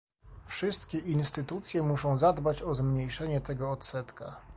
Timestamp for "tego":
3.41-3.71